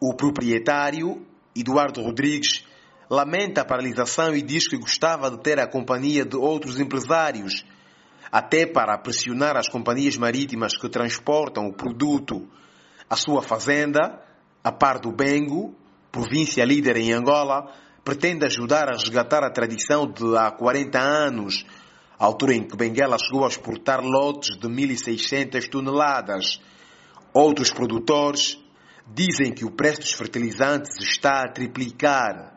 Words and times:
O 0.00 0.14
proprietário, 0.14 1.26
Eduardo 1.54 2.00
Rodrigues, 2.00 2.64
lamenta 3.10 3.62
a 3.62 3.64
paralisação 3.64 4.34
e 4.34 4.42
diz 4.42 4.68
que 4.68 4.76
gostava 4.76 5.30
de 5.30 5.38
ter 5.38 5.58
a 5.58 5.66
companhia 5.66 6.24
de 6.24 6.36
outros 6.36 6.78
empresários, 6.78 7.64
até 8.30 8.66
para 8.66 8.96
pressionar 8.98 9.56
as 9.56 9.68
companhias 9.68 10.16
marítimas 10.16 10.76
que 10.76 10.88
transportam 10.88 11.66
o 11.66 11.72
produto 11.72 12.46
à 13.08 13.16
sua 13.16 13.42
fazenda, 13.42 14.22
a 14.62 14.70
par 14.70 15.00
do 15.00 15.10
Bengo, 15.10 15.74
província 16.12 16.64
líder 16.64 16.96
em 16.98 17.12
Angola, 17.12 17.72
pretende 18.04 18.44
ajudar 18.44 18.88
a 18.88 18.92
resgatar 18.92 19.42
a 19.42 19.50
tradição 19.50 20.06
de 20.06 20.36
há 20.36 20.50
40 20.50 20.98
anos, 20.98 21.64
a 22.18 22.24
altura 22.24 22.54
em 22.54 22.66
que 22.66 22.76
Benguela 22.76 23.16
chegou 23.18 23.44
a 23.44 23.48
exportar 23.48 24.00
lotes 24.00 24.58
de 24.58 24.68
1.600 24.68 25.68
toneladas. 25.68 26.60
Outros 27.32 27.70
produtores 27.70 28.58
dizem 29.14 29.52
que 29.52 29.64
o 29.64 29.70
preço 29.70 30.00
dos 30.00 30.12
fertilizantes 30.12 30.96
está 31.00 31.42
a 31.42 31.52
triplicar. 31.52 32.54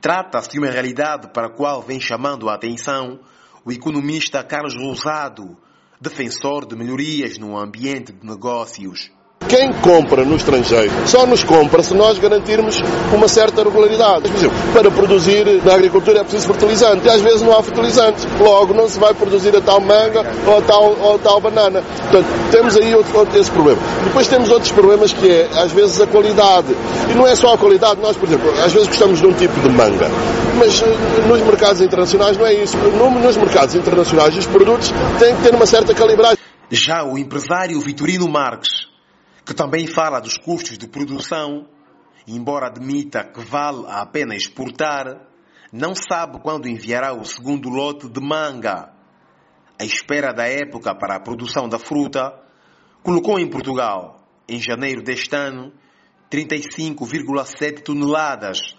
Trata-se 0.00 0.50
de 0.50 0.58
uma 0.58 0.70
realidade 0.70 1.28
para 1.32 1.48
a 1.48 1.52
qual 1.52 1.82
vem 1.82 2.00
chamando 2.00 2.48
a 2.48 2.54
atenção 2.54 3.20
o 3.64 3.72
economista 3.72 4.42
Carlos 4.42 4.74
Rosado, 4.76 5.56
defensor 6.00 6.66
de 6.66 6.76
melhorias 6.76 7.36
no 7.38 7.58
ambiente 7.58 8.12
de 8.12 8.26
negócios. 8.26 9.10
Quem 9.50 9.72
compra 9.72 10.24
no 10.24 10.36
estrangeiro 10.36 10.92
só 11.06 11.26
nos 11.26 11.42
compra 11.42 11.82
se 11.82 11.92
nós 11.92 12.16
garantirmos 12.18 12.80
uma 13.12 13.26
certa 13.26 13.64
regularidade. 13.64 14.28
Por 14.28 14.36
exemplo, 14.36 14.56
para 14.72 14.88
produzir 14.92 15.44
na 15.64 15.74
agricultura 15.74 16.20
é 16.20 16.22
preciso 16.22 16.46
fertilizante. 16.46 17.04
E 17.04 17.10
às 17.10 17.20
vezes 17.20 17.42
não 17.42 17.58
há 17.58 17.60
fertilizante. 17.60 18.28
Logo, 18.38 18.72
não 18.72 18.88
se 18.88 19.00
vai 19.00 19.12
produzir 19.12 19.56
a 19.56 19.60
tal 19.60 19.80
manga 19.80 20.24
ou 20.46 20.58
a 20.58 20.62
tal, 20.62 20.96
ou 21.00 21.16
a 21.16 21.18
tal 21.18 21.40
banana. 21.40 21.82
Portanto, 21.82 22.26
temos 22.52 22.76
aí 22.76 22.94
outro, 22.94 23.18
outro, 23.18 23.40
esse 23.40 23.50
problema. 23.50 23.80
Depois 24.04 24.28
temos 24.28 24.52
outros 24.52 24.70
problemas 24.70 25.12
que 25.12 25.28
é, 25.28 25.48
às 25.56 25.72
vezes, 25.72 26.00
a 26.00 26.06
qualidade. 26.06 26.68
E 27.10 27.14
não 27.14 27.26
é 27.26 27.34
só 27.34 27.52
a 27.52 27.58
qualidade. 27.58 28.00
Nós, 28.00 28.16
por 28.16 28.28
exemplo, 28.28 28.52
às 28.64 28.72
vezes 28.72 28.86
gostamos 28.86 29.18
de 29.18 29.26
um 29.26 29.32
tipo 29.32 29.58
de 29.58 29.68
manga. 29.68 30.08
Mas 30.60 30.80
eh, 30.80 31.26
nos 31.26 31.40
mercados 31.40 31.80
internacionais 31.80 32.36
não 32.36 32.46
é 32.46 32.54
isso. 32.54 32.76
Nos 32.78 33.36
mercados 33.36 33.74
internacionais 33.74 34.36
os 34.36 34.46
produtos 34.46 34.94
têm 35.18 35.34
que 35.34 35.42
ter 35.42 35.52
uma 35.56 35.66
certa 35.66 35.92
calibragem. 35.92 36.38
Já 36.70 37.02
o 37.02 37.18
empresário 37.18 37.80
Vitorino 37.80 38.28
Marques 38.28 38.79
que 39.50 39.54
também 39.54 39.84
fala 39.84 40.20
dos 40.20 40.38
custos 40.38 40.78
de 40.78 40.86
produção, 40.86 41.66
embora 42.24 42.68
admita 42.68 43.24
que 43.24 43.40
vale 43.40 43.84
a 43.88 44.06
pena 44.06 44.36
exportar, 44.36 45.26
não 45.72 45.92
sabe 45.92 46.38
quando 46.38 46.68
enviará 46.68 47.12
o 47.12 47.24
segundo 47.24 47.68
lote 47.68 48.08
de 48.08 48.20
manga. 48.20 48.92
À 49.76 49.84
espera 49.84 50.32
da 50.32 50.46
época 50.46 50.94
para 50.94 51.16
a 51.16 51.20
produção 51.20 51.68
da 51.68 51.80
fruta, 51.80 52.32
colocou 53.02 53.40
em 53.40 53.50
Portugal, 53.50 54.24
em 54.48 54.60
janeiro 54.60 55.02
deste 55.02 55.34
ano, 55.34 55.72
35,7 56.30 57.82
toneladas, 57.82 58.76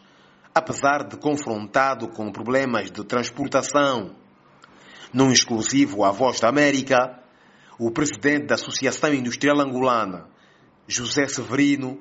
apesar 0.56 1.06
de 1.06 1.18
confrontado 1.18 2.08
com 2.08 2.32
problemas 2.32 2.90
de 2.90 3.04
transportação. 3.04 4.16
Num 5.12 5.34
exclusivo 5.34 6.06
à 6.06 6.12
Voz 6.12 6.40
da 6.40 6.48
América, 6.48 7.22
o 7.78 7.92
presidente 7.92 8.46
da 8.46 8.56
Associação 8.56 9.14
Industrial 9.14 9.60
Angolana, 9.60 10.32
José 10.92 11.26
Severino 11.26 12.00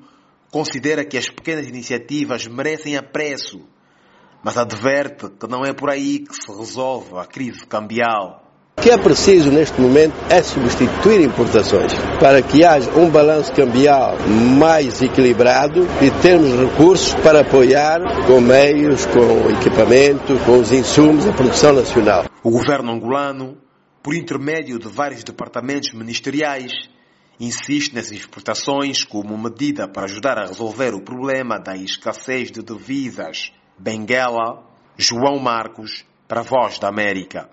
considera 0.51 1.05
que 1.05 1.17
as 1.17 1.29
pequenas 1.29 1.65
iniciativas 1.65 2.45
merecem 2.45 2.97
apreço, 2.97 3.61
mas 4.43 4.57
adverte 4.57 5.29
que 5.29 5.47
não 5.47 5.63
é 5.63 5.71
por 5.71 5.89
aí 5.89 6.19
que 6.19 6.35
se 6.35 6.51
resolve 6.51 7.17
a 7.17 7.25
crise 7.25 7.65
cambial. 7.65 8.43
O 8.77 8.81
que 8.81 8.89
é 8.89 8.97
preciso 8.97 9.49
neste 9.49 9.79
momento 9.79 10.13
é 10.29 10.41
substituir 10.43 11.21
importações 11.21 11.93
para 12.19 12.41
que 12.41 12.65
haja 12.65 12.91
um 12.91 13.09
balanço 13.09 13.53
cambial 13.53 14.17
mais 14.59 15.01
equilibrado 15.01 15.87
e 16.01 16.11
termos 16.21 16.51
recursos 16.51 17.13
para 17.15 17.41
apoiar 17.41 17.99
com 18.27 18.41
meios, 18.41 19.05
com 19.05 19.49
equipamento, 19.51 20.37
com 20.45 20.59
os 20.59 20.73
insumos 20.73 21.25
a 21.25 21.31
produção 21.31 21.73
nacional. 21.73 22.25
O 22.43 22.51
governo 22.51 22.91
angolano, 22.91 23.57
por 24.03 24.15
intermédio 24.15 24.79
de 24.79 24.89
vários 24.89 25.23
departamentos 25.23 25.93
ministeriais, 25.93 26.71
insiste 27.41 27.95
nas 27.95 28.11
exportações 28.11 29.03
como 29.03 29.35
medida 29.35 29.87
para 29.87 30.03
ajudar 30.03 30.37
a 30.37 30.45
resolver 30.45 30.93
o 30.93 31.01
problema 31.01 31.57
da 31.59 31.75
escassez 31.75 32.51
de 32.51 32.61
divisas. 32.61 33.51
Benguela, 33.79 34.63
João 34.95 35.39
Marcos, 35.39 36.05
para 36.27 36.43
Voz 36.43 36.77
da 36.77 36.87
América. 36.87 37.49